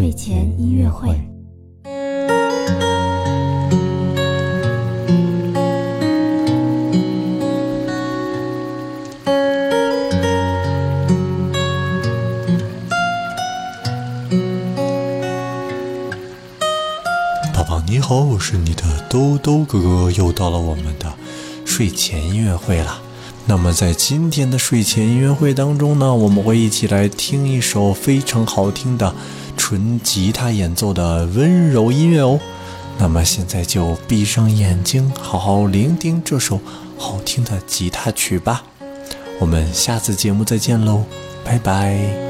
[0.00, 1.08] 睡前音乐会。
[17.52, 21.12] 宝宝你好，我是你的兜兜哥哥，又到了我们的
[21.66, 23.02] 睡前音乐会了。
[23.44, 29.14] 那么在今天的睡前音乐会当中呢，我们会一起来听一首非常好听的
[29.60, 32.40] 纯吉他演奏的温柔音乐哦。
[32.98, 36.58] 那么现在就闭上眼睛，好好聆听这首
[36.96, 38.62] 好听的吉他曲吧。
[39.38, 41.04] 我们下次节目再见喽，
[41.44, 42.29] 拜拜。